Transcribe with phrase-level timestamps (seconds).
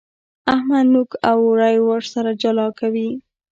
[0.55, 1.75] احمد نوک او اورۍ
[2.13, 3.09] سره جلا کوي.